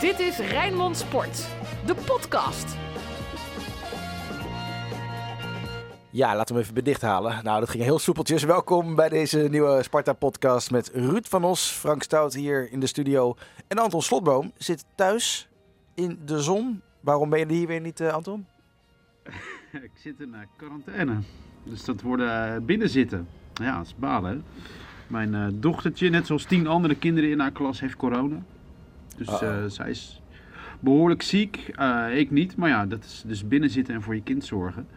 [0.00, 1.48] Dit is Rijnmond Sport,
[1.86, 2.76] de podcast.
[6.10, 7.44] Ja, laten we hem even bedicht halen.
[7.44, 8.42] Nou, dat ging heel soepeltjes.
[8.42, 13.34] Welkom bij deze nieuwe Sparta-podcast met Ruud van Os, Frank Stout hier in de studio.
[13.68, 15.48] En Anton Slotboom zit thuis
[15.94, 16.82] in de zon.
[17.00, 18.46] Waarom ben je er hier weer niet, eh, Anton?
[19.72, 21.18] Ik zit in eh, quarantaine.
[21.64, 23.28] Dus dat worden eh, binnenzitten.
[23.54, 24.30] Ja, dat is balen.
[24.30, 24.38] hè.
[25.06, 28.42] Mijn dochtertje, net zoals tien andere kinderen in haar klas, heeft corona.
[29.26, 30.22] Dus eh, zij is
[30.80, 31.70] behoorlijk ziek.
[31.74, 32.56] Eh, ik niet.
[32.56, 34.88] Maar ja, dat is dus binnenzitten en voor je kind zorgen.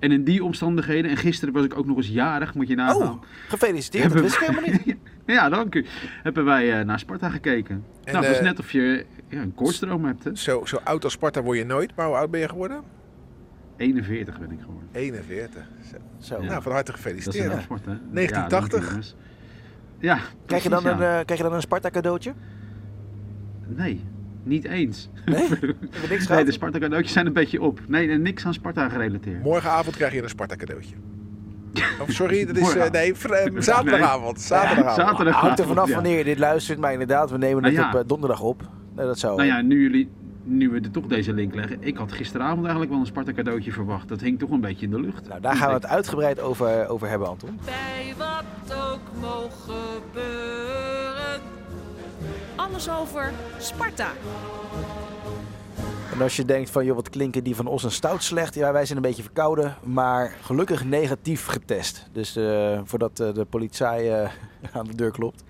[0.00, 3.02] En in die omstandigheden, en gisteren was ik ook nog eens jarig, moet je nagaan.
[3.02, 4.12] Oh, gefeliciteerd.
[4.12, 4.96] Dat wist ik helemaal niet.
[5.36, 5.86] ja, dank u.
[6.22, 7.84] Hebben wij eh, naar Sparta gekeken.
[8.04, 10.36] En, nou, het is net of je ja, een koortsdroom hebt, hè?
[10.36, 11.96] Zo, zo oud als Sparta word je nooit.
[11.96, 12.82] Maar hoe oud ben je geworden?
[13.76, 14.88] 41 ben ik geworden.
[14.92, 15.62] 41.
[15.90, 15.96] Zo.
[16.18, 16.42] Zo.
[16.42, 16.48] Ja.
[16.48, 17.52] Nou, van harte Dat is gefeliciteerd.
[17.52, 17.96] een sport, hè?
[18.10, 19.14] 1980.
[19.98, 22.34] Ja, Krijg je dan een, krijg je dan een Sparta cadeautje?
[23.68, 24.00] Nee,
[24.42, 25.08] niet eens.
[25.24, 25.48] Nee?
[26.10, 27.80] Niks Nee, de Sparta cadeautjes zijn een beetje op.
[27.88, 29.42] Nee, nee, niks aan Sparta gerelateerd.
[29.42, 30.94] Morgenavond krijg je een Sparta cadeautje.
[32.00, 32.74] Oh, sorry, dat is...
[32.76, 33.28] eh, nee, vr-
[33.62, 34.40] zaterdagavond.
[34.40, 34.94] Zaterdagavond.
[35.08, 35.34] Zaterdag.
[35.40, 35.94] Hangt er vanaf Ja.
[35.94, 36.78] wanneer je dit luistert.
[36.78, 37.92] Maar inderdaad, we nemen het Nou ja.
[37.94, 38.62] op eh, donderdag op.
[38.96, 39.36] Nee, dat zou...
[39.36, 40.08] Nou ja, nu, jullie,
[40.42, 41.76] nu we er toch deze link leggen.
[41.80, 44.08] Ik had gisteravond eigenlijk wel een Sparta cadeautje verwacht.
[44.08, 45.28] Dat hing toch een beetje in de lucht.
[45.28, 47.58] Nou, daar gaan we het uitgebreid over, over hebben, Anton.
[47.64, 49.50] Bij wat ook mogen
[50.12, 50.53] gebeuren.
[52.64, 54.08] Alles over Sparta.
[56.14, 58.54] En als je denkt van, joh, wat klinken die van Os en Stout slecht.
[58.54, 62.08] Ja, wij zijn een beetje verkouden, maar gelukkig negatief getest.
[62.12, 64.30] Dus eh, voordat eh, de politie eh,
[64.76, 65.44] aan de deur klopt.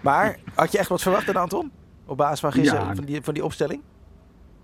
[0.00, 1.70] Maar, had je echt wat verwacht dan, Anton?
[2.06, 2.94] Op basis van gisteren, Ja.
[2.94, 3.82] van, die, van die opstelling?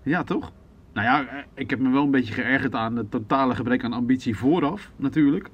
[0.03, 0.51] Ja, toch?
[0.93, 4.37] Nou ja, ik heb me wel een beetje geërgerd aan het totale gebrek aan ambitie
[4.37, 5.49] vooraf, natuurlijk.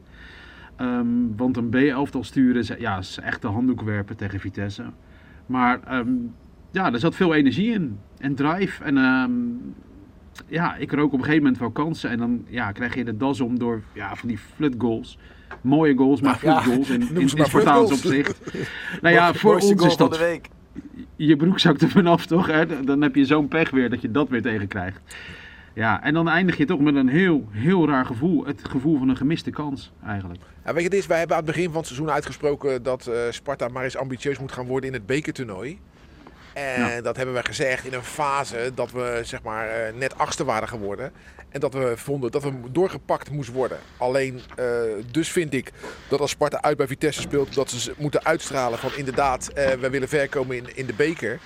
[0.75, 4.83] Ehm, want een B-elftal sturen, is- ja, is echt de handdoek werpen tegen Vitesse.
[5.51, 6.07] Maar ehm,
[6.71, 8.83] ja, er zat veel energie in en drive.
[8.83, 9.31] En ehm,
[10.47, 12.09] ja, ik rook op een gegeven moment wel kansen.
[12.09, 15.17] En dan ja, krijg je de das om door ja, van die flut goals.
[15.61, 18.41] Mooie goals, maar Ja, flut goals in, in, Spartaans opzicht.
[19.01, 20.49] Nou ja, voor ons goal is van dat de week.
[21.15, 22.47] je broek zakt er vanaf, toch?
[22.47, 22.65] Hè?
[22.65, 25.15] Dan- Dan heb je zo'n pech weer dat je dat weer tegenkrijgt.
[25.73, 28.45] Ja, en dan eindig je toch met een heel, heel raar gevoel.
[28.45, 30.41] Het gevoel van een gemiste kans, eigenlijk.
[30.65, 33.15] Ja, weet je, is, wij hebben aan het begin van het seizoen uitgesproken dat eh,
[33.29, 35.79] Sparta maar eens ambitieus moet gaan worden in het bekertoernooi.
[36.53, 37.01] En Ja.
[37.01, 40.67] dat hebben we gezegd in een fase dat we zeg maar eh, net achtste waren
[40.67, 41.11] geworden.
[41.49, 43.77] En dat we vonden dat we doorgepakt moest worden.
[43.97, 44.65] Alleen, eh,
[45.11, 45.71] dus vind ik
[46.07, 50.07] dat als Sparta uit bij Vitesse speelt, dat ze moeten uitstralen van inderdaad, we willen
[50.09, 51.39] ver komen in, in de beker.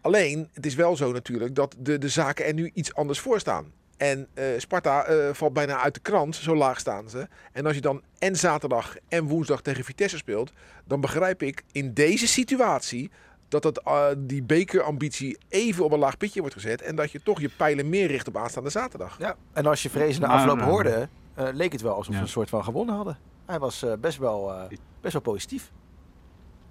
[0.00, 3.40] Alleen, het is wel zo natuurlijk dat de, de zaken er nu iets anders voor
[3.40, 3.72] staan.
[3.96, 7.28] En eh, Sparta eh, valt bijna uit de krant, zo laag staan ze.
[7.52, 10.52] En als je dan en zaterdag en woensdag tegen Vitesse speelt,
[10.84, 13.10] dan begrijp ik in deze situatie
[13.48, 16.82] dat het, eh, die bekerambitie even op een laag pitje wordt gezet.
[16.82, 19.18] En dat je toch je pijlen meer richt op aanstaande zaterdag.
[19.18, 21.94] Ja, en als je vrees in de Maar, afloop eh, hoorde, eh, leek het wel
[21.94, 22.20] alsof we ja.
[22.20, 23.18] een soort van gewonnen hadden.
[23.46, 25.72] Hij was eh, best, wel, eh, best wel positief.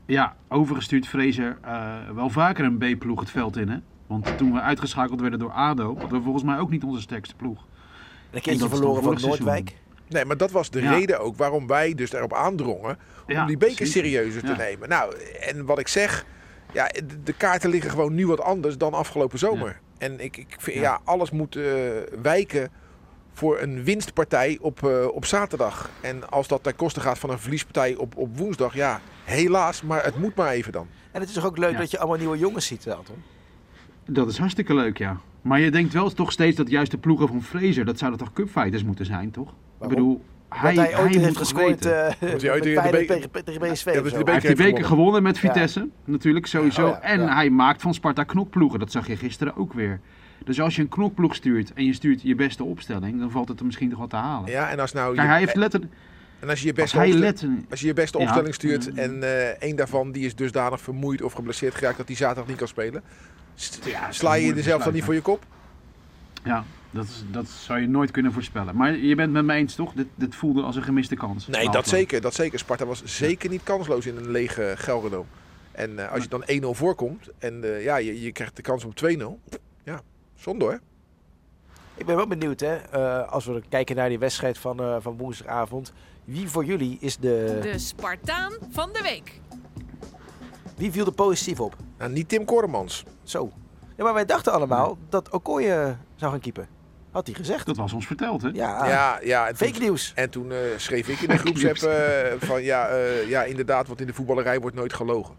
[0.07, 3.77] Ja, overgestuurd Fraser eh, wel vaker een B-ploeg het veld in, hè?
[4.07, 7.35] Want toen we uitgeschakeld werden door ADO, hadden we volgens mij ook niet onze sterkste
[7.35, 7.57] ploeg.
[7.59, 7.65] Een
[8.31, 9.75] En keertje verloren van Noordwijk.
[10.09, 10.91] Nee, maar dat was de Ja.
[10.91, 12.97] reden ook waarom wij dus erop aandrongen
[13.27, 13.93] om Ja, die beker precies.
[13.93, 14.57] serieuzer te Ja.
[14.57, 14.89] nemen.
[14.89, 16.25] Nou, en wat ik zeg,
[16.73, 16.87] ja,
[17.23, 19.79] de- kaarten liggen gewoon nu wat anders dan afgelopen zomer.
[19.97, 20.81] En ik, ik vind, ja.
[20.81, 20.99] Ja.
[21.03, 21.63] alles moet eh,
[22.21, 22.69] wijken
[23.33, 25.89] voor een winstpartij op, eh, op zaterdag.
[26.01, 30.03] En als dat ten koste gaat van een verliespartij op, op woensdag, ja, helaas, maar
[30.03, 30.87] het moet maar even dan.
[31.11, 31.77] En het is toch ook leuk Ja.
[31.77, 33.15] dat je allemaal nieuwe jongens ziet, eh, Anton?
[34.05, 35.17] Dat is hartstikke leuk, ja.
[35.41, 38.33] Maar je denkt wel toch steeds dat juist de ploegen van Fraser, dat zouden toch
[38.33, 39.53] cupfighters moeten zijn, toch?
[39.77, 39.97] Waarom?
[39.97, 43.21] Ik bedoel, hij, hij ooit moet heeft toch gescoord eh hij ooit de beker- tegen.
[43.21, 43.95] Ja, de Hij heeft die
[44.25, 44.85] heeft beker gewonnen.
[44.85, 45.41] gewonnen met Ja.
[45.41, 46.85] Vitesse, natuurlijk sowieso.
[46.85, 47.33] Oh ja, en ja.
[47.35, 49.99] hij maakt van Sparta knokploegen, dat zag je gisteren ook weer.
[50.43, 53.59] Dus als je een knokploeg stuurt en je stuurt je beste opstelling, dan valt het
[53.59, 54.51] er misschien toch wat te halen.
[54.51, 55.93] Ja, en als nou Kijk, je, hij heeft letterlijk...
[56.39, 56.97] en als je je beste.
[57.69, 58.97] Als je je beste opstelling stuurt Mm.
[58.97, 62.57] en eh één daarvan die is dusdanig vermoeid of geblesseerd geraakt dat hij zaterdag niet
[62.57, 63.03] kan spelen.
[64.09, 65.43] sla je jezelf dan niet voor je kop?
[66.43, 68.75] Ja, dat, is, dat zou je nooit kunnen voorspellen.
[68.75, 69.93] Maar je bent met me eens, toch?
[69.93, 71.47] Dit, dit voelde als een gemiste kans.
[71.47, 72.59] Nee, dat zeker, dat zeker.
[72.59, 75.25] Sparta was zeker niet kansloos in een lege Gelredome.
[75.71, 78.83] En eh, als je dan 1-0 voorkomt en eh, ja, je, je krijgt de kans
[78.85, 79.57] op 2-0.
[79.83, 80.01] Ja,
[80.35, 80.79] zonde hoor.
[81.97, 85.17] Ik ben wel benieuwd, hè, eh, als we kijken naar die wedstrijd van, eh, van
[85.17, 85.93] woensdagavond.
[86.23, 87.59] Wie voor jullie is de...
[87.61, 89.39] De Spartaan van de week.
[90.75, 91.75] Wie viel er positief op?
[91.97, 93.03] Nou, niet Tim Koremans.
[93.23, 93.51] Zo.
[93.95, 96.67] Ja, maar wij dachten allemaal dat Okoye zou gaan keepen.
[97.11, 97.65] Had hij gezegd.
[97.65, 98.49] Dat was ons verteld, hè?
[98.53, 99.47] Ja, ja, ja.
[99.47, 100.11] En toen, fake nieuws.
[100.15, 101.77] en toen eh, schreef ik in de groepsapp
[102.39, 105.35] van ja, eh, ja, inderdaad, want in de voetballerij wordt nooit gelogen.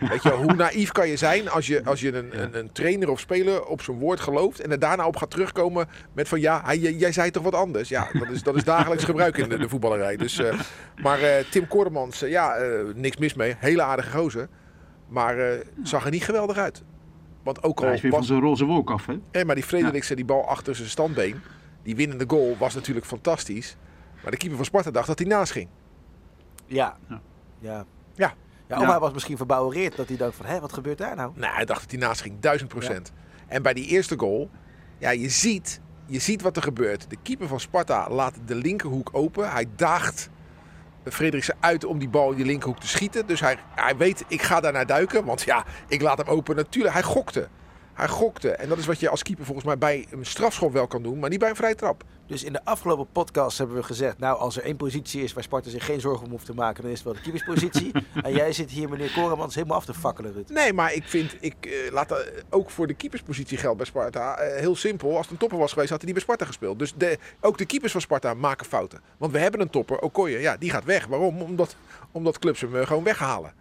[0.00, 3.10] Weet je, hoe naïef kan je zijn als je, als je een, een, een trainer
[3.10, 6.62] of speler op zijn woord gelooft en er daarna op gaat terugkomen met van ja,
[6.64, 7.88] hij, jij, zei toch wat anders.
[7.88, 10.16] Ja, dat is, dat is dagelijks gebruik in de, de voetballerij.
[10.16, 10.60] Dus, eh,
[11.02, 13.56] maar eh, Tim Kortemans, eh, ja, eh, niks mis mee.
[13.58, 14.48] Hele aardige gozer.
[15.08, 16.82] Maar eh, zag er niet geweldig uit.
[17.42, 19.44] Want ook Hij al is weer van zijn roze wolk af, hè?
[19.44, 21.40] maar die Frederiksen, die bal achter zijn standbeen,
[21.82, 23.76] die winnende goal was natuurlijk fantastisch.
[24.22, 25.68] Maar de keeper van Sparta dacht dat hij naast ging.
[26.66, 26.96] Ja.
[27.58, 27.84] Ja.
[28.14, 28.34] Ja.
[28.70, 28.76] Ja.
[28.76, 28.90] Ja, Ja.
[28.90, 31.32] hij was misschien verbouwereerd dat hij dacht van, hé, wat gebeurt daar nou?
[31.34, 33.12] Nou, hij dacht dat hij naast ging, duizend procent.
[33.46, 34.50] En bij die eerste goal,
[34.98, 37.10] ja, je ziet, je ziet wat er gebeurt.
[37.10, 39.50] De keeper van Sparta laat de linkerhoek open.
[39.50, 40.28] Hij daagt
[41.04, 43.26] Frederiksen uit om die bal in die linkerhoek te schieten.
[43.26, 45.24] Dus hij, hij weet, ik ga daar naar duiken.
[45.24, 46.56] Want ja, ik laat hem open.
[46.56, 47.48] Natuurlijk, hij gokte.
[48.00, 48.50] Hij gokte.
[48.50, 51.18] En dat is wat je als keeper volgens mij bij een strafschop wel kan doen,
[51.18, 52.04] maar niet bij een vrije trap.
[52.26, 55.42] Dus in de afgelopen podcast hebben we gezegd, nou, als er één positie is waar
[55.42, 57.92] Sparta zich geen zorgen om hoeft te maken, dan is het wel de keeperspositie.
[58.22, 60.48] en jij zit hier, meneer Koremans, helemaal af te fakkelen, Ruud.
[60.48, 64.36] Nee, maar ik vind, ik eh, laat dat ook voor de keeperspositie geldt bij Sparta.
[64.36, 66.78] eh, heel simpel, als het een topper was geweest, had hij niet bij Sparta gespeeld.
[66.78, 69.00] Dus de, ook de keepers van Sparta maken fouten.
[69.18, 71.06] Want we hebben een topper, Okoye, ja, die gaat weg.
[71.06, 71.42] Waarom?
[71.42, 71.76] Omdat,
[72.12, 73.52] omdat clubs hem eh, gewoon weghalen.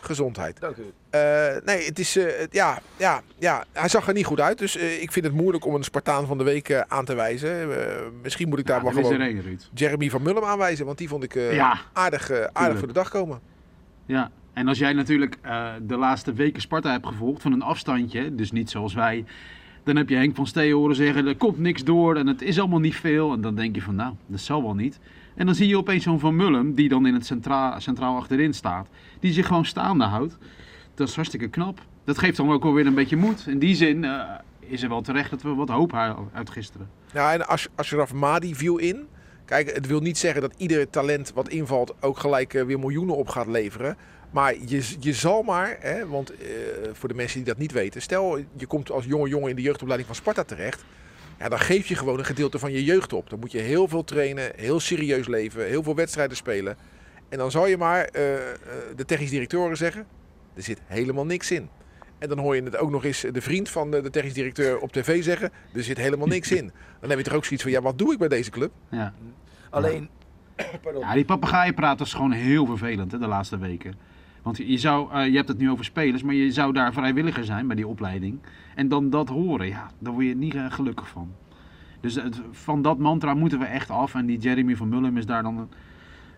[0.00, 0.60] Gezondheid.
[0.60, 0.92] Dank u.
[1.10, 1.20] Eh,
[1.64, 4.58] nee, het is, eh, ja, ja, ja, hij zag er niet goed uit.
[4.58, 7.68] Dus eh, ik vind het moeilijk om een Spartaan van de week aan te wijzen.
[8.22, 9.58] Misschien moet ik daar Ja, wel gewoon.
[9.74, 10.86] Jeremy van Mullum aanwijzen.
[10.86, 11.78] Want die vond ik Ja.
[11.92, 13.40] aardig, aardig voor de dag komen.
[14.06, 15.38] Ja, en als jij natuurlijk
[15.82, 19.24] de laatste weken Sparta hebt gevolgd van een afstandje, dus niet zoals wij,
[19.84, 22.58] dan heb je Henk van Stee horen zeggen, er komt niks door en het is
[22.58, 23.32] allemaal niet veel.
[23.32, 24.98] En dan denk je van, nou, dat zal wel niet.
[25.36, 28.54] En dan zie je opeens zo'n Van Mullum, die dan in het centra centraal achterin
[28.54, 28.88] staat,
[29.20, 30.38] die zich gewoon staande houdt.
[30.94, 31.80] Dat is hartstikke knap.
[32.04, 33.46] Dat geeft dan ook wel weer een beetje moed.
[33.46, 34.20] In die zin eh,
[34.60, 35.94] is er wel terecht dat we wat hoop
[36.32, 36.88] uit gisteren.
[37.12, 39.06] Nou, en Ash- Ashraf Madi viel in.
[39.44, 43.16] Kijk, het wil niet zeggen dat ieder talent wat invalt ook gelijk eh, weer miljoenen
[43.16, 43.96] op gaat leveren.
[44.30, 46.48] Maar je, je zal maar, hè, want eh,
[46.92, 48.02] voor de mensen die dat niet weten.
[48.02, 50.84] Stel, je komt als jonge jongen in de jeugdopleiding van Sparta terecht.
[51.38, 53.30] Ja, dan geef je gewoon een gedeelte van je jeugd op.
[53.30, 56.76] Dan moet je heel veel trainen, heel serieus leven, heel veel wedstrijden spelen.
[57.28, 58.58] En dan zal je maar eh, eh,
[58.96, 60.06] de technisch directeuren zeggen,
[60.54, 61.68] er zit helemaal niks in.
[62.18, 64.78] En dan hoor je het ook nog eens de vriend van de de technisch directeur
[64.78, 66.72] op tv zeggen, er zit helemaal niks in.
[67.00, 68.70] Dan heb je toch ook zoiets van, ja, wat doe ik bij deze club?
[68.90, 69.14] Ja.
[69.70, 70.08] Alleen,
[70.82, 71.02] pardon.
[71.02, 73.94] Ja, die papegaaienpraat is gewoon heel vervelend hè, de laatste weken.
[74.46, 77.44] Want je, zou, eh, je hebt het nu over spelers, maar je zou daar vrijwilliger
[77.44, 78.38] zijn bij die opleiding.
[78.74, 81.32] En dan dat horen, ja, daar word je niet eh, gelukkig van.
[82.00, 84.14] Dus het, van dat mantra moeten we echt af.
[84.14, 85.68] En die Jeremy van Mullum is daar dan een,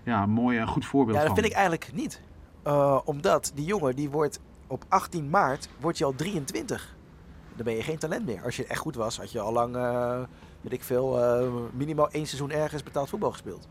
[0.04, 1.36] ja, mooi en goed voorbeeld Ja, dat van.
[1.40, 2.20] vind ik eigenlijk niet.
[2.62, 6.96] Eh, omdat die jongen, die wordt op 18 maart, wordt je al 23.
[7.56, 8.42] Dan ben je geen talent meer.
[8.44, 10.18] Als je echt goed was, had je al lang, eh,
[10.60, 13.68] weet ik veel, eh, minimaal één seizoen ergens betaald voetbal gespeeld.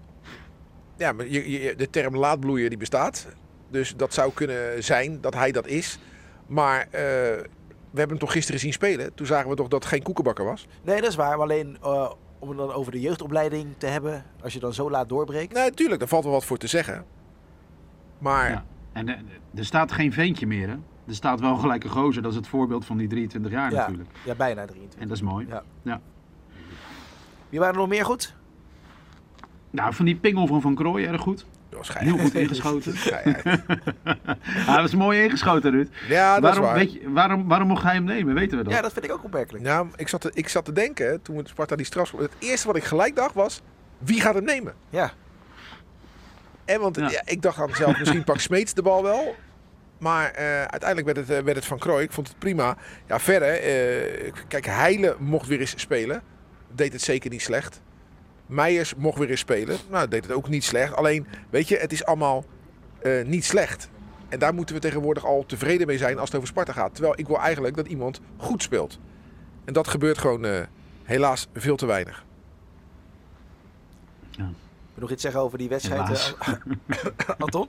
[0.98, 3.28] Ja, maar je, je- de term laadbloeier die bestaat.
[3.70, 6.00] Dus dat zou kunnen zijn dat hij dat is.
[6.48, 9.14] Maar eh, we hebben hem toch gisteren zien spelen.
[9.14, 10.68] Toen zagen we toch dat het geen koekenbakker was.
[10.84, 11.30] Nee, dat is waar.
[11.38, 14.90] Maar alleen eh, om het dan over de jeugdopleiding te hebben, als je dan zo
[14.90, 15.54] laat doorbreekt.
[15.54, 17.06] Nee, natuurlijk, daar valt wel wat voor te zeggen.
[18.18, 18.66] Maar Ja.
[18.94, 19.16] En eh,
[19.56, 20.76] er staat geen veentje meer, hè?
[21.08, 23.78] Er staat wel gelijk een gozer, dat is het voorbeeld van die 23 jaar Ja.
[23.78, 24.10] natuurlijk.
[24.26, 25.00] Ja, bijna 23.
[25.02, 25.48] En dat is mooi.
[25.50, 25.64] Ja.
[25.82, 26.02] Ja.
[27.50, 28.36] Wie waren er nog meer goed?
[29.70, 31.46] Nou, van die pingel van Van Krooij erg goed.
[31.78, 32.94] Was Heel goed ingeschoten.
[33.04, 33.64] Ja, ja.
[34.42, 35.88] Hij was mooi ingeschoten, Ruud.
[36.08, 36.78] Ja, dat waarom, is waar.
[36.78, 38.34] Weet je, waarom, waarom mocht hij hem nemen?
[38.34, 38.74] Weten we dat?
[38.74, 39.64] Ja, dat vind ik ook opmerkelijk.
[39.64, 42.20] Nou, ik zat, te, ik zat te denken, toen Sparta die strafschop...
[42.20, 43.62] Het eerste wat ik gelijk dacht was,
[43.98, 44.74] wie gaat hem nemen?
[44.90, 45.12] Ja,
[46.66, 47.10] En want Ja.
[47.10, 49.36] ja, ik dacht aan mezelf, misschien pakt Smeets de bal wel.
[49.98, 52.04] Maar eh, uiteindelijk werd het, eh, werd het Van Krooi.
[52.04, 52.78] Ik vond het prima.
[53.08, 53.50] Ja, verder.
[53.50, 56.22] eh, kijk, Heile mocht weer eens spelen.
[56.76, 57.82] Deed het zeker niet slecht.
[58.48, 59.78] Meijers mocht weer eens spelen.
[59.92, 60.96] Nou, deed het ook niet slecht.
[60.96, 62.46] Alleen, weet je, het is allemaal
[63.02, 63.90] eh, niet slecht.
[64.30, 66.94] En daar moeten we tegenwoordig al tevreden mee zijn als het over Sparta gaat.
[66.94, 69.00] Terwijl ik wil eigenlijk dat iemand goed speelt.
[69.66, 70.62] En dat gebeurt gewoon eh,
[71.04, 72.26] helaas veel te weinig.
[74.36, 74.46] wil
[74.94, 76.54] je nog iets zeggen over die wedstrijd, eh,
[77.38, 77.68] Anton?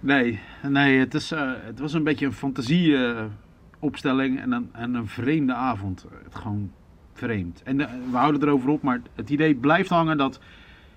[0.00, 5.08] Nee, nee het, is, eh, het was een beetje een fantasieopstelling en, een, en een
[5.08, 6.06] vreemde avond.
[6.24, 6.72] Het gewoon
[7.14, 7.62] vreemd.
[7.64, 10.40] En eh, we houden erover op, maar het idee blijft hangen dat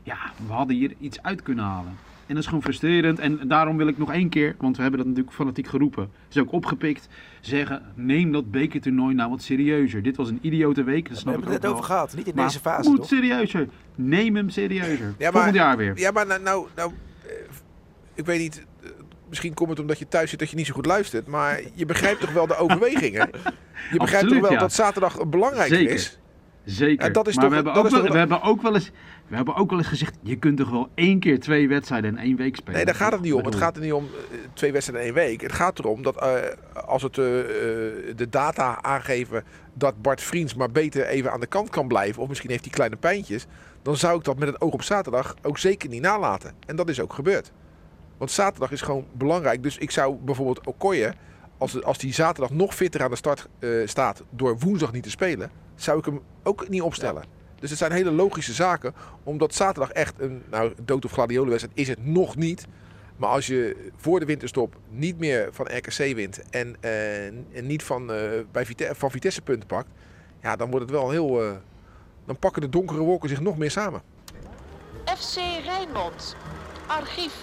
[0.04, 1.92] ja, we hadden hier iets uit kunnen halen.
[2.26, 3.20] En dat is gewoon frustrerend.
[3.20, 6.38] En daarom wil ik nog één keer, want we hebben dat natuurlijk fanatiek geroepen, is
[6.38, 7.08] ook opgepikt,
[7.42, 10.04] zeggen: neem dat bekertoernooi nou wat serieuzer.
[10.04, 12.16] Dit was een idiote week, dat We snap hebben ik het net over gehad.
[12.16, 13.08] Niet in Maar deze fase, moet toch?
[13.08, 13.68] serieuzer.
[13.96, 15.14] Neem hem serieuzer.
[15.20, 15.98] maar- Volgend jaar weer.
[15.98, 16.92] Ja, maar nou, nou, nou
[18.14, 18.66] ik weet niet.
[19.30, 21.28] Misschien komt het omdat je thuis zit dat je niet zo goed luistert.
[21.28, 23.30] Maar je begrijpt toch wel de overwegingen?
[23.92, 24.60] Je begrijpt Absoluut, toch wel ja.
[24.60, 25.94] dat zaterdag belangrijker Zeker.
[25.94, 26.20] is?
[26.64, 27.06] Zeker.
[27.08, 28.62] Ja, dat is maar toch- we, hebben dat ook is wel, toch- we, hebben ook
[28.62, 28.92] wel eens,
[29.28, 32.18] we hebben ook wel eens gezegd, je kunt toch wel één keer twee wedstrijden in
[32.24, 32.76] één week spelen.
[32.76, 33.46] Nee, daar gaat het niet om.
[33.46, 35.42] Het gaat er niet om eh, twee wedstrijden in één week.
[35.42, 36.34] Het gaat erom dat eh,
[36.86, 37.24] als het, eh,
[38.16, 39.44] de data aangeven
[39.74, 42.74] dat Bart Vriends maar beter even aan de kant kan blijven, of misschien heeft hij
[42.74, 43.46] kleine pijntjes,
[43.82, 46.54] dan zou ik dat met het oog op zaterdag ook zeker niet nalaten.
[46.66, 47.52] En dat is ook gebeurd.
[48.18, 49.64] Want zaterdag is gewoon belangrijk.
[49.64, 51.14] Dus ik zou bijvoorbeeld Okoye,
[51.58, 55.10] als, als die zaterdag nog fitter aan de start eh, staat door woensdag niet te
[55.10, 57.24] spelen, zou ik hem ook niet opstellen.
[57.60, 58.94] Dus het zijn hele logische zaken,
[59.24, 62.66] omdat zaterdag echt een nou, dood- of gladiolenwedstrijd is het nog niet.
[63.18, 67.84] Maar als je voor de winterstop niet meer van RKC wint en, eh, en niet
[67.84, 69.88] van, eh, bij Vite- van Vitesse punten pakt,
[70.42, 71.44] ja, dan wordt het wel heel.
[71.44, 71.52] eh,
[72.26, 74.02] dan pakken de donkere wolken zich nog meer samen.
[75.06, 76.36] FC Rijnmond.
[76.88, 77.34] Archief.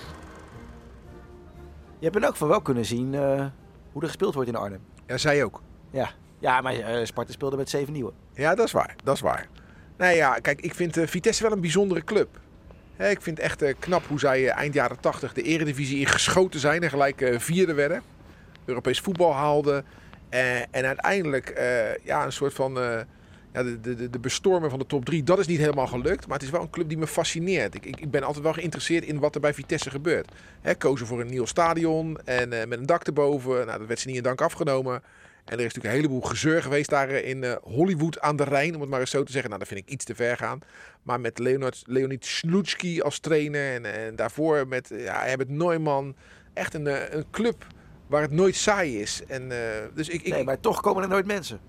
[2.05, 3.47] Je hebt er ook van wel kunnen zien eh,
[3.93, 4.81] hoe er gespeeld wordt in Arnhem.
[5.07, 5.63] Ja, zij ook.
[5.91, 8.13] Ja, ja maar eh, Sparta speelde met zeven nieuwe.
[8.35, 8.95] Ja, dat is waar.
[9.05, 9.49] Dat is waar.
[9.99, 12.41] Nee, ja, kijk, ik vind eh, Vitesse wel een bijzondere club.
[12.97, 16.83] Hè, ik vind het echt knap hoe zij eind jaren 80 de eredivisie ingeschoten zijn
[16.83, 18.03] en gelijk vierde werden.
[18.65, 19.85] Europees voetbal haalden.
[20.71, 21.61] En uiteindelijk
[22.03, 22.79] ja, een soort van
[23.55, 25.23] ja, de, de, de bestormen van de top 3.
[25.23, 26.27] Dat is niet helemaal gelukt.
[26.27, 27.75] Maar het is wel een club die me fascineert.
[27.75, 30.33] Ik, ik, ik ben altijd wel geïnteresseerd in wat er bij Vitesse gebeurt.
[30.61, 33.67] Hè, kozen voor een nieuw stadion en eh, met een dak erboven.
[33.67, 34.95] Nou, dat werd ze niet in dank afgenomen.
[35.45, 38.45] En er is natuurlijk een heleboel gezeur geweest daar eh, in eh, Hollywood aan de
[38.45, 39.51] Rijn, om het maar eens zo te zeggen.
[39.51, 40.59] Nou, dat vind ik iets te ver gaan.
[41.03, 46.17] Maar met Leonard, Leonid Slutski als trainer en, en daarvoor met ja, Herbert Neumann.
[46.53, 47.67] Echt een, een club
[48.07, 49.23] waar het nooit saai is.
[49.27, 49.49] En,
[49.95, 51.61] dus ik, ik, Nee, maar toch komen er nooit mensen.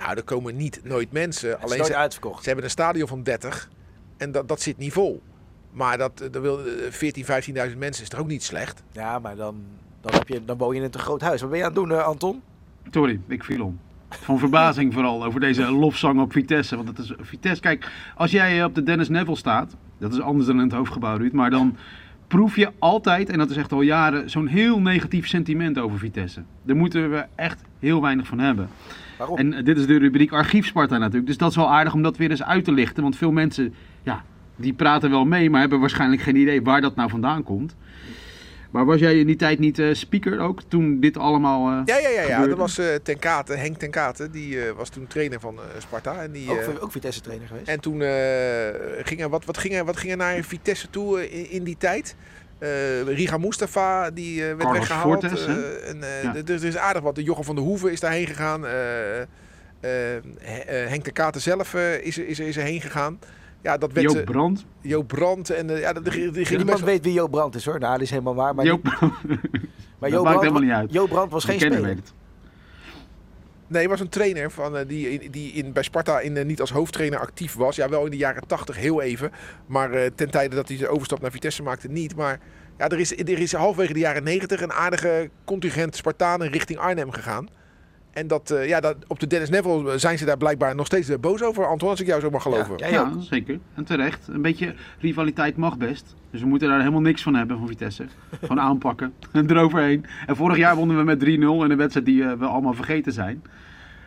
[0.00, 1.48] Nou, er komen niet nooit mensen.
[1.48, 2.40] Het is Alleen nooit ze, uitverkocht.
[2.42, 3.68] ze hebben een stadion van 30
[4.16, 5.22] en dat, dat zit niet vol.
[5.72, 8.82] Maar dat, dat wil eh, 14, 15.000 mensen is toch ook niet slecht?
[8.92, 9.62] Ja, maar dan,
[10.00, 11.40] dan, heb je, dan woon je in een te groot huis.
[11.40, 12.42] Wat ben je aan het doen, eh, Anton?
[12.90, 13.78] Sorry, ik viel om.
[14.08, 16.76] Van verbazing vooral over deze lofzang op Vitesse.
[16.76, 17.60] Want het is Vitesse.
[17.60, 20.72] Kijk, als jij eh, op de Dennis Neville staat, dat is anders dan in het
[20.72, 21.76] hoofdgebouw, Ruud, maar dan
[22.26, 26.42] proef je altijd, en dat is echt al jaren, zo'n heel negatief sentiment over Vitesse.
[26.62, 28.68] Daar moeten we echt heel weinig van hebben.
[29.20, 29.38] Waarom?
[29.38, 31.26] En eh, dit is de rubriek Archief Sparta natuurlijk.
[31.26, 33.02] Dus dat is wel aardig om dat weer eens uit te lichten.
[33.02, 34.24] Want veel mensen, ja,
[34.56, 37.74] die praten wel mee, maar hebben waarschijnlijk geen idee waar dat nou vandaan komt.
[38.70, 41.98] Maar was jij in die tijd niet eh, speaker ook, toen dit allemaal eh, Ja,
[41.98, 42.20] ja, ja.
[42.20, 42.22] ja.
[42.22, 42.48] gebeurde?
[42.48, 44.30] Dat was eh Ten Kate, Henk Ten Kate.
[44.30, 46.22] Die eh, was toen trainer van eh, Sparta.
[46.22, 47.68] En, die, ook, ook Vitesse trainer geweest.
[47.68, 48.08] en toen eh,
[49.02, 51.76] ging er, wat, wat, ging er, wat ging er naar Vitesse toe in, in die
[51.78, 52.16] tijd?
[52.60, 55.20] Eh, Riga Mustafa die eh, werd Carlos weggehaald.
[55.20, 55.62] Fortes, hè?
[55.62, 56.32] eh, en, eh, Ja.
[56.42, 57.14] d- Er is aardig wat.
[57.14, 58.66] De Jochem van der Hoeven is daarheen gegaan.
[58.66, 59.26] eh, eh,
[60.38, 63.18] He- eh, Henk de Katen zelf eh, is, er- is, is er heen gegaan.
[63.62, 64.64] Ja, dat werd Joop Brandt.
[64.80, 65.50] Joop Brandt.
[65.50, 67.78] En ja, dat, die, die ging Niemand best weet wie Joop Brandt is hoor.
[67.78, 68.54] Nou, dat is helemaal waar.
[68.54, 69.08] Maar, Joop, die- maar
[70.00, 70.92] dat Joop, maakt Brandt, helemaal niet uit.
[70.92, 71.96] Joop Brandt was geen speler.
[73.70, 76.70] Nee, was een trainer van, eh, die, die in, bij Sparta in, eh, niet als
[76.70, 77.76] hoofdtrainer actief was.
[77.76, 79.32] Ja, wel in de jaren 80 heel even.
[79.66, 82.16] Maar eh, ten tijde dat hij de overstap naar Vitesse maakte niet.
[82.16, 82.40] Maar
[82.78, 87.10] ja, er is, er is halverwege de jaren 90 een aardige contingent Spartanen richting Arnhem
[87.10, 87.48] gegaan.
[88.10, 91.08] En dat, eh, ja, dat, op de Dennis Neville zijn ze daar blijkbaar nog steeds
[91.08, 92.74] eh, boos over, Anton, als ik jou zo mag geloven.
[92.78, 93.58] Ja, Ja, zeker.
[93.74, 94.28] En terecht.
[94.28, 96.14] Een beetje rivaliteit mag best.
[96.30, 98.06] Dus we moeten daar helemaal niks van hebben van Vitesse.
[98.40, 99.14] Gewoon aanpakken.
[99.32, 100.04] En eroverheen.
[100.26, 103.12] En vorig jaar wonnen we met 3-0 in een wedstrijd die eh, we allemaal vergeten
[103.12, 103.42] zijn.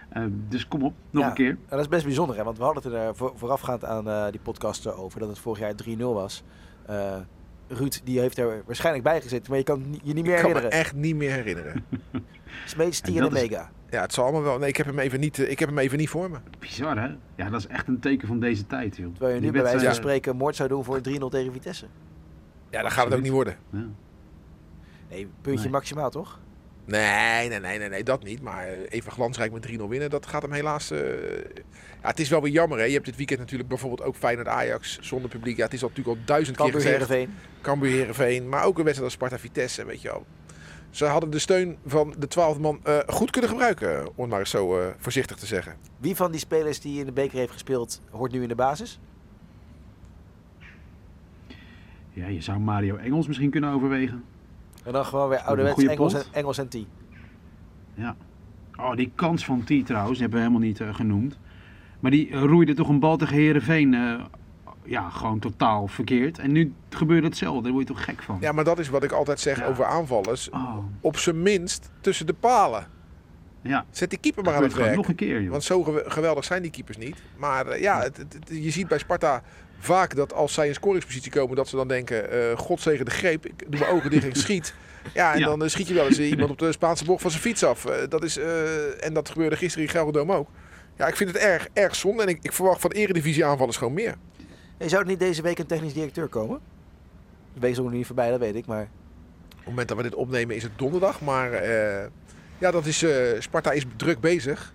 [0.10, 1.30] Eh, dus kom op, nog Ja.
[1.30, 1.50] een keer.
[1.50, 2.44] En dat is best bijzonder, hè?
[2.44, 5.60] want we hadden het er voor, voorafgaand aan eh, die podcast over dat het vorig
[5.60, 6.44] jaar 3-0 was.
[6.86, 7.16] Eh,
[7.68, 10.50] Ruud die heeft er waarschijnlijk bij gezeten, maar je kan je niet meer ik kan
[10.52, 10.72] me herinneren.
[10.72, 11.86] echt niet meer herinneren.
[12.66, 13.72] Smeets, En is- Mega.
[13.94, 14.58] Ja, het zal allemaal wel.
[14.58, 16.38] Nee, ik heb hem even niet, eh, ik heb hem even niet voor me.
[16.60, 17.08] Bizar hè?
[17.36, 19.12] Ja, dat is echt een teken van deze tijd joh.
[19.12, 21.86] Terwijl je nu bij wijze van spreken moord zou doen voor 3-0 tegen Vitesse.
[22.70, 23.58] Ja, dan gaat het ook niet worden.
[23.70, 23.86] Ja.
[25.10, 25.72] Nee, puntje Nee.
[25.72, 26.40] maximaal toch?
[26.86, 28.42] Nee, nee, nee, nee, nee, dat niet.
[28.42, 30.92] Maar eh, even glansrijk met 3-0 winnen, dat gaat hem helaas...
[30.92, 31.00] eh,
[32.02, 32.84] Ja, het is wel weer jammer, hè.
[32.84, 35.58] Je hebt dit weekend natuurlijk bijvoorbeeld ook Feyenoord-Ajax zonder publiek.
[35.58, 37.28] Ja, het is al natuurlijk al duizend keer Cambuur gezegd.
[37.62, 38.50] Cambuur Heerenveen.
[38.50, 40.26] Maar ook een wedstrijd als Sparta-Vitesse, weet je wel.
[40.94, 44.40] Ze hadden de steun van de twaalfde man eh, goed kunnen gebruiken, om het maar
[44.40, 45.76] eens zo eh, voorzichtig te zeggen.
[45.98, 49.00] Wie van die spelers die in de beker heeft gespeeld, hoort nu in de basis?
[52.14, 54.24] ja, je zou Mario Engels misschien kunnen overwegen.
[54.84, 56.24] En dan gewoon weer ouderwets Engels en.
[56.32, 56.78] Engels en T.
[57.94, 58.16] Ja.
[58.76, 61.40] Oh, die kans van T trouwens, die hebben we helemaal niet eh, genoemd.
[62.00, 63.96] Maar die eh, roeide toch een bal tegen Herenveen.
[64.86, 66.40] Ja, gewoon totaal verkeerd.
[66.40, 68.38] En nu gebeurt hetzelfde, daar word je toch gek van.
[68.42, 69.66] Ja, maar dat is wat ik altijd zeg Ja.
[69.66, 70.50] over aanvallers.
[70.50, 72.88] Oh, Op zijn minst tussen de palen.
[73.62, 73.86] ja.
[73.92, 74.96] Zet die keeper maar aan het werk.
[74.96, 75.52] nog een keer, joh.
[75.52, 77.16] Want zo gewe- geweldig zijn die keepers niet.
[77.38, 79.44] Maar eh, ja, het, het- het- je ziet bij Sparta
[79.80, 83.12] vaak dat als zij in scoringspositie komen, dat ze dan denken: eh God zegen de
[83.12, 84.74] greep, ik doe mijn ogen dicht en ik schiet.
[85.14, 85.46] Ja, en Ja.
[85.46, 87.82] dan eh, schiet je wel eens iemand op de Spaanse bocht van zijn fiets af.
[88.10, 88.38] Dat is,
[89.00, 90.50] en dat gebeurde gisteren in Gelredome ook.
[90.98, 92.24] Ja, ik vind het erg, erg zonde.
[92.24, 94.16] En ik, ik verwacht van eredivisie aanvallers gewoon meer.
[94.78, 96.60] Hey, zou er niet deze week een technisch directeur komen?
[97.54, 98.66] De week is nog niet voorbij, dat weet ik.
[98.66, 101.22] Maar Op het moment dat we dit opnemen is het donderdag.
[101.22, 102.08] Maar eh,
[102.58, 104.74] ja, dat is, eh, Sparta is druk bezig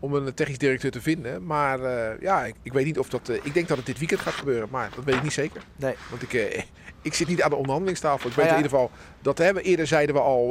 [0.00, 1.46] om een technisch directeur te vinden.
[1.46, 3.28] Maar eh, ja, ik, ik weet niet of dat...
[3.28, 5.62] ik denk dat het dit weekend gaat gebeuren, maar dat weet ik niet zeker.
[5.76, 5.94] nee.
[6.10, 6.32] Want ik,
[7.02, 8.30] ik zit niet aan de onderhandelingstafel.
[8.30, 8.50] Ik weet ja.
[8.50, 9.62] in ieder geval dat we hebben.
[9.62, 10.48] Eerder zeiden we al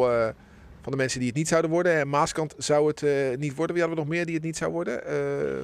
[0.82, 2.00] van de mensen die het niet zouden worden.
[2.00, 3.04] En Maaskant zou het
[3.40, 3.76] niet worden.
[3.76, 5.06] Wie hadden we nog meer die het niet zou worden?
[5.06, 5.64] Eh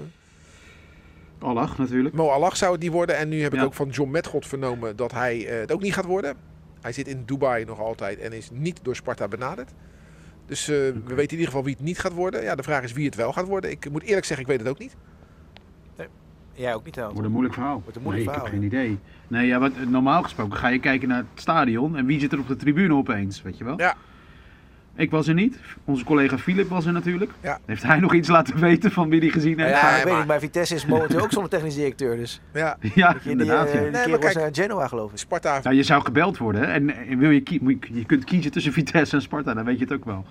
[1.40, 2.16] Allah natuurlijk.
[2.16, 3.18] Mo Allah zou het niet worden.
[3.18, 3.66] En nu heb ik Ja.
[3.66, 6.36] ook van John Metgod vernomen dat hij eh, het ook niet gaat worden.
[6.82, 9.72] Hij zit in Dubai nog altijd en is niet door Sparta benaderd.
[10.46, 12.44] Dus eh, we weten in ieder geval wie het niet gaat worden.
[12.44, 13.72] Ja, de vraag is wie het wel gaat worden.
[13.72, 14.96] Ik moet eerlijk zeggen, ik weet het ook niet.
[16.54, 17.20] Jij ook niet trouwens.
[17.20, 17.82] Wordt een moeilijk verhaal.
[17.82, 19.00] Wordt een moeilijk nee, verhaal, ik heb geen idee.
[19.28, 22.40] Nee, ja, wat, normaal gesproken ga je kijken naar het stadion en wie zit er
[22.40, 23.78] op de tribune opeens, weet je wel?
[23.80, 23.96] Ja.
[24.98, 25.58] Ik was er niet.
[25.86, 27.32] Onze collega Philip was er natuurlijk.
[27.42, 27.60] Ja.
[27.66, 29.76] Heeft hij nog iets laten weten van wie hij gezien heeft?
[29.80, 32.16] Ja, Nee, ik weet maar- niet, maar Vitesse is momenteel ook zonder technisch directeur.
[32.18, 33.68] Dus Ja, Ja, inderdaad.
[33.68, 33.80] eh, ja.
[33.82, 35.18] die maar kerel was kijk- naar Genoa geloof ik.
[35.18, 35.60] Sparta.
[35.64, 37.42] Nou, je zou gebeld worden hè, en, en wil je,
[37.94, 40.26] je, kunt kiezen tussen Vitesse en Sparta, dan weet je het ook wel.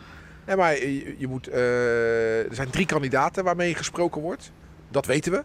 [0.47, 4.53] Nee, maar je, je moet, eh, er zijn drie kandidaten waarmee gesproken wordt.
[4.91, 5.43] Dat weten we.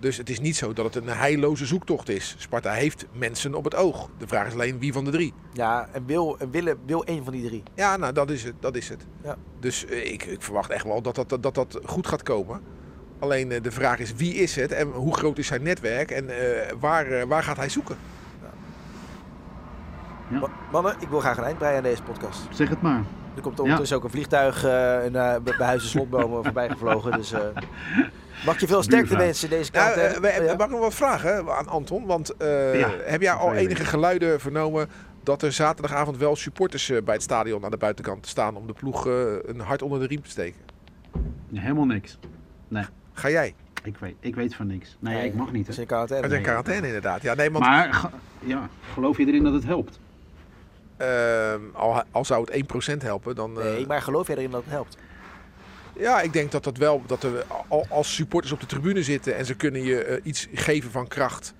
[0.00, 2.34] Dus het is niet zo dat het een heilloze zoektocht is.
[2.38, 4.08] Sparta heeft mensen op het oog.
[4.18, 5.34] De vraag is alleen wie van de drie.
[5.52, 7.62] Ja, en wil, en willen, wil één van die drie.
[7.74, 8.54] Ja, nou, dat is het.
[8.60, 9.06] Dat is het.
[9.24, 9.36] Ja.
[9.58, 12.60] Dus eh, ik, ik verwacht echt wel dat dat, dat, dat, dat goed gaat komen.
[13.18, 16.28] Alleen eh, de vraag is wie is het en hoe groot is zijn netwerk en
[16.28, 17.96] eh, waar, waar gaat hij zoeken?
[20.30, 20.38] Ja.
[20.38, 22.40] Ma- Mannen, ik wil graag een eind breien aan deze podcast.
[22.50, 23.02] Zeg het maar.
[23.34, 27.12] Er komt ondertussen ook een vliegtuig eh, en, eh, bij Huizen Slotbomen voorbij gevlogen.
[27.12, 27.40] Dus eh,
[28.44, 30.06] mag je veel sterkte wensen deze Nou, kant.
[30.06, 30.20] eh, hè?
[30.20, 30.54] we, ja?
[30.56, 32.06] Mag ik nog wat vragen aan Anton?
[32.06, 34.88] Want eh, Ja, heb jij al je enige geluiden vernomen
[35.22, 38.72] dat er zaterdagavond wel supporters eh, bij het stadion aan de buitenkant staan om de
[38.72, 39.12] ploeg eh,
[39.46, 40.60] een hart onder de riem te steken?
[41.54, 42.18] Helemaal niks.
[43.12, 43.54] Ga jij?
[43.82, 44.96] Ik weet, ik weet van niks.
[44.98, 45.66] Nee, Nee, ik mag niet.
[45.66, 45.72] Dat Hè.
[45.72, 46.26] is in quarantaine.
[46.26, 47.22] Uit een quarantaine inderdaad.
[47.22, 48.08] Ja, nee, want Maar ge-
[48.44, 49.98] ja, geloof je erin dat het helpt?
[50.96, 53.60] ehm, al, al zou het 1% helpen, dan...
[53.60, 54.96] eh, Nee, maar geloof jij erin dat het helpt?
[55.98, 59.36] Ja, ik denk dat dat wel, dat er al- als supporters op de tribune zitten
[59.36, 61.54] en ze kunnen je eh, iets geven van kracht.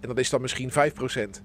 [0.00, 1.42] En dat is dan misschien 5%.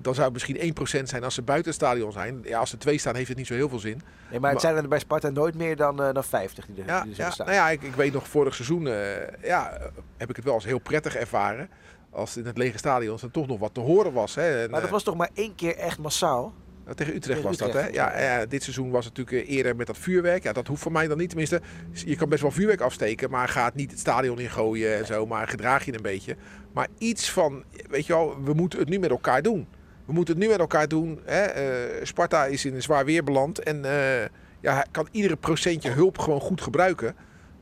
[0.00, 0.56] Dan zou het misschien
[1.02, 2.40] 1% zijn als ze buiten het stadion zijn.
[2.44, 4.00] Ja, als er twee staan heeft het niet zo heel veel zin.
[4.30, 6.82] Nee, maar het Maar- zijn er bij Sparta nooit meer dan, eh, dan 50 die
[6.82, 7.46] er, Ja, die er ja, staan.
[7.46, 8.94] nou ja ik, ik weet nog vorig seizoen eh,
[9.42, 9.78] ja,
[10.16, 11.68] heb ik het wel als heel prettig ervaren.
[12.10, 14.34] Als in het lege stadion er toch nog wat te horen was.
[14.34, 14.62] Hè.
[14.62, 16.52] En, maar dat was toch maar één keer echt massaal?
[16.84, 17.86] Nou, tegen Utrecht was dat, hè?
[17.86, 18.20] Ja, ja.
[18.20, 20.42] ja, dit seizoen was het natuurlijk eh, eerder met dat vuurwerk.
[20.42, 21.28] Ja, dat hoeft voor mij dan niet.
[21.28, 21.60] Tenminste,
[21.92, 25.26] je kan best wel vuurwerk afsteken, maar ga het niet het stadion ingooien en zo.
[25.26, 26.36] Maar gedraag je een beetje.
[26.72, 29.66] Maar iets van, weet je wel, we moeten het nu met elkaar doen.
[30.04, 31.20] We moeten het nu met elkaar doen.
[31.24, 31.42] Hè?
[31.42, 34.28] eh, Sparta is in een zwaar weer beland en eh,
[34.60, 37.14] ja, kan iedere procentje hulp gewoon goed gebruiken.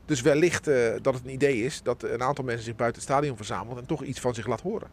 [0.05, 3.11] Dus wellicht eh, dat het een idee is dat een aantal mensen zich buiten het
[3.11, 4.87] stadion verzamelt en toch iets van zich laat horen.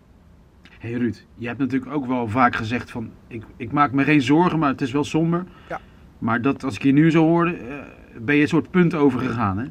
[0.81, 3.11] Hey Ruud, je hebt natuurlijk ook wel vaak gezegd van...
[3.29, 5.45] Ik, ik maak me geen zorgen, maar het is wel somber.
[5.69, 5.81] Ja.
[6.19, 7.75] Maar dat, als ik je nu zo hoorde, eh,
[8.21, 9.65] ben je een soort punt overgegaan, hè?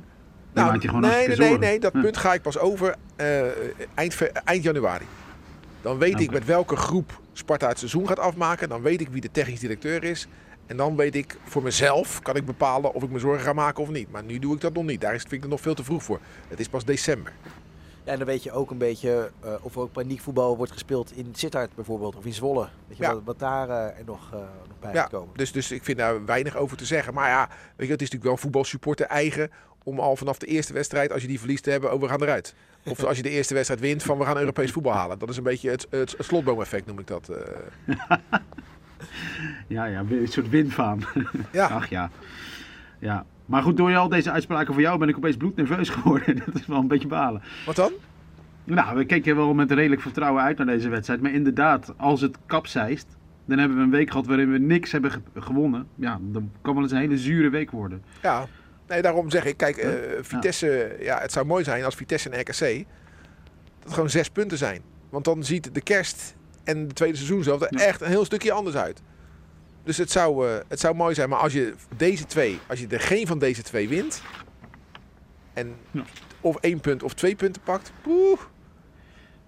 [0.54, 2.02] Je gewoon nee, nee, nee, nee, dat Ja.
[2.02, 3.42] punt ga ik pas over eh,
[3.94, 5.06] eind, eind januari.
[5.82, 8.70] Dan weet ik met welke groep Sparta het seizoen gaat afmaken.
[8.70, 10.28] Dan weet ik wie de technisch directeur is.
[10.66, 13.84] En dan weet ik voor mezelf, kan ik bepalen of ik me zorgen ga maken
[13.84, 14.12] of niet.
[14.12, 15.02] Maar nu doe ik dat nog niet.
[15.02, 16.20] Daar is, vind ik het nog veel te vroeg voor.
[16.48, 17.34] Het is pas december.
[18.04, 21.12] Ja, en dan weet je ook een beetje eh, of er ook paniekvoetbal wordt gespeeld
[21.16, 22.16] in Sittard bijvoorbeeld.
[22.16, 22.68] Of in Zwolle.
[22.88, 23.14] Weet je, Ja.
[23.14, 25.38] wat, wat daar eh, nog, eh, nog bij Ja, gaat komen.
[25.38, 27.14] dus, dus ik vind daar weinig over te zeggen.
[27.14, 29.50] Maar ja, weet je, het is natuurlijk wel voetbalsupporter eigen
[29.84, 32.22] om al vanaf de eerste wedstrijd, als je die verliest te hebben, over we gaan
[32.24, 32.56] eruit.
[32.90, 35.20] Of als je de eerste wedstrijd wint, van we gaan Europees voetbal halen.
[35.20, 37.30] Dat is een beetje het, het, het slotboom-effect, noem ik dat.
[37.30, 37.38] eh.
[39.68, 41.04] Ja, ja, een soort winfaan.
[41.52, 41.68] ja.
[41.68, 42.10] Ach ja.
[43.00, 43.26] Ja.
[43.50, 46.42] Maar goed, door al deze uitspraken van jou ben ik opeens bloednerveus geworden.
[46.46, 47.42] Dat is wel een beetje balen.
[47.66, 47.92] Wat dan?
[48.64, 51.22] Nou, we keken wel met redelijk vertrouwen uit naar deze wedstrijd.
[51.22, 53.08] Maar inderdaad, als het kapseist,
[53.46, 55.88] dan hebben we een week gehad waarin we niks hebben ge- gewonnen.
[55.96, 58.04] Ja, dan kan wel eens een hele zure week worden.
[58.22, 58.46] Ja,
[58.88, 59.90] nee, daarom zeg ik, kijk, eh,
[60.22, 61.20] Vitesse, ja.
[61.22, 62.86] het zou mooi zijn als Vitesse en RKC
[63.84, 64.82] dat gewoon zes punten zijn.
[65.10, 67.86] Want dan ziet de kerst en de tweede seizoen zelf er Ja.
[67.86, 69.02] echt een heel stukje anders uit.
[69.90, 72.88] Dus het zou, eh, het zou mooi zijn, maar als je deze twee, als je
[72.88, 74.22] er geen van deze twee wint
[75.54, 76.04] en Ja.
[76.42, 78.40] of één punt of twee punten pakt, poeh,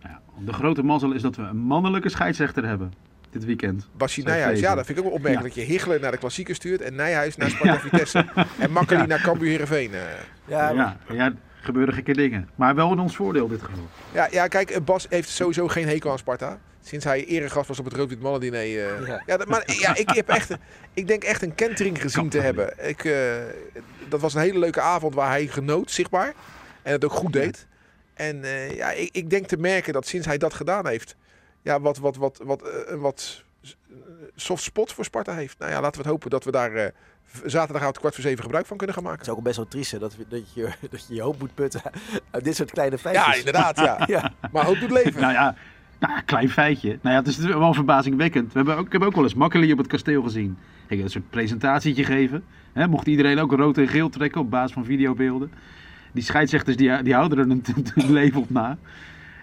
[0.01, 2.93] Nou ja, de grote mazzel is dat we een mannelijke scheidsrechter hebben
[3.29, 3.87] dit weekend.
[3.97, 4.59] Basje Nijhuis.
[4.59, 5.55] Ja, dat vind ik ook wel opmerkelijk.
[5.55, 8.25] Dat je Hichelen naar de klassieker stuurt en Nijhuis naar Sparta Vitesse.
[8.59, 9.05] En Makkeli Ja.
[9.07, 9.93] naar Cambuur Heerenveen.
[9.93, 10.01] eh.
[10.45, 12.49] Ja, Ja, ja, er gebeuren gekke dingen.
[12.55, 13.87] Maar wel in ons voordeel dit geval.
[14.13, 16.59] Ja, ja, kijk, eh, Bas heeft sowieso geen hekel aan Sparta.
[16.83, 18.59] Sinds hij eregast was op het Rood-Wit Mannen-diner.
[18.61, 19.07] eh.
[19.07, 19.23] Ja.
[19.25, 19.37] ja.
[19.37, 20.59] dat- maar ja, ik, heb echt, een-
[20.93, 22.87] ik denk echt een kentering gezien te hebben.
[22.89, 23.35] Ik, eh,
[24.09, 26.33] dat was een hele leuke avond waar hij genoot, zichtbaar.
[26.81, 27.67] En het ook goed deed.
[28.13, 31.15] En eh, ja, ik, ik denk te merken dat sinds hij dat gedaan heeft,
[31.61, 33.43] ja, wat, wat, wat, wat, een wat
[34.35, 35.59] soft spot voor Sparta heeft.
[35.59, 36.91] Nou ja, laten we het hopen dat we daar eh,
[37.45, 39.31] zaterdagavond kwart voor zeven gebruik van kunnen gaan Het maken.
[39.31, 41.81] is ook best wel triest dat, we- dat, je, dat je je hoop moet putten
[42.31, 43.25] uit dit soort kleine feitjes.
[43.25, 43.77] Ja, inderdaad.
[43.79, 44.03] Ja.
[44.07, 44.33] Ja.
[44.51, 45.21] Maar hoop doet leven.
[45.21, 45.55] Nou ja,
[46.01, 46.87] nou ja, klein feitje.
[47.01, 48.47] Nou ja, het is wel verbazingwekkend.
[48.53, 50.57] We hebben ook, ik heb ook wel eens Makkeli op het kasteel gezien.
[50.87, 52.43] Ging een soort presentatietje geven.
[52.73, 55.51] Hè, mocht iedereen ook rood en geel trekken op basis van videobeelden.
[56.13, 57.63] Die scheidsrechters die, die houden er een,
[57.95, 58.77] een leven op na.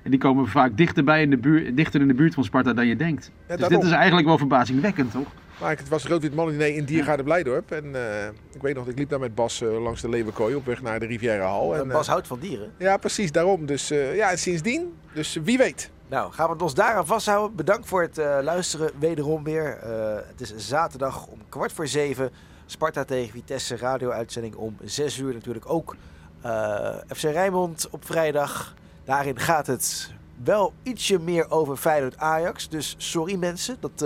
[0.02, 2.86] En die komen vaak dichterbij in de buurt, dichter in de buurt van Sparta dan
[2.86, 3.30] je denkt.
[3.46, 5.26] dus dit is eigenlijk wel verbazingwekkend, toch?
[5.60, 7.70] Maar ik- het was rood-wit mannen in Diergaarde Blijdorp.
[7.70, 10.66] En eh, ik weet nog, ik liep daar met Bas eh, langs de Leeuwenkooi op
[10.66, 11.74] weg naar de Riviera Hal.
[11.74, 12.70] En, En eh, Bas houdt van dieren.
[12.78, 13.66] ja, precies, daarom.
[13.66, 14.92] Dus eh, ja, en sindsdien.
[15.12, 15.90] Dus wie weet.
[16.08, 17.56] Nou, gaan we het ons daaraan vasthouden.
[17.56, 19.78] Bedankt voor het eh, luisteren wederom weer.
[19.78, 22.30] Eh, het is zaterdag om kwart voor zeven.
[22.66, 25.96] Sparta tegen Vitesse radio-uitzending om zes uur natuurlijk ook.
[26.40, 28.74] eh, FC Rijnmond op vrijdag.
[29.04, 30.12] Daarin gaat het
[30.44, 32.68] wel ietsje meer over Feyenoord-Ajax.
[32.68, 34.04] Dus sorry mensen, dat,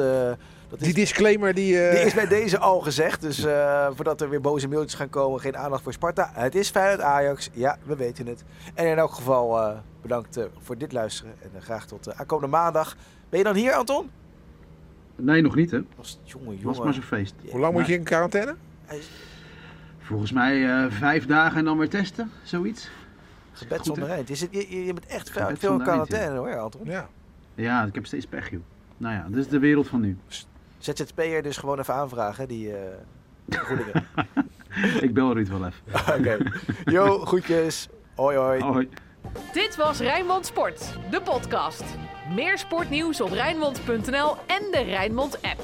[0.73, 1.81] dat is Die disclaimer die...
[1.87, 3.21] eh, Die is bij deze al gezegd.
[3.21, 6.31] Dus eh, voordat er weer boze mailtjes gaan komen, geen aandacht voor Sparta.
[6.35, 7.49] Het is Feyenoord Ajax.
[7.53, 8.45] Ja, we weten het.
[8.75, 11.35] En in elk geval eh, bedankt voor dit luisteren.
[11.55, 12.97] En graag tot aankomende maandag.
[13.29, 14.11] Ben je dan hier, Anton?
[15.17, 15.81] Nee, nog niet hè.
[15.97, 16.95] Was, jongen, Was maar jongen.
[16.95, 17.35] zo'n feest.
[17.51, 18.55] Hoe lang moet je in quarantaine?
[20.01, 22.91] Volgens mij eh, vijf dagen en dan weer testen, zoiets.
[23.53, 24.29] gebed Goed, zonder eind.
[24.29, 26.81] Je, zit, je, je bent echt veel, Gebed veel in eind, quarantaine hoor, Anton.
[26.85, 27.09] Ja.
[27.55, 28.61] Ja, ik heb steeds pech joh.
[28.97, 30.17] Nou ja, dit is de wereld van nu.
[30.83, 32.97] ZZP'er dus gewoon even aanvragen, die eh
[33.49, 34.07] vergoedingen.
[35.07, 36.17] Ik bel Ruud wel even.
[36.19, 36.39] Oké.
[36.85, 37.89] Yo, groetjes.
[38.15, 38.63] Hoi hoi.
[38.63, 38.89] Hoi.
[39.53, 41.85] Dit was Rijnmond Sport, de podcast.
[42.35, 45.61] Meer sportnieuws op Rijnmond.nl en de Rijnmond app.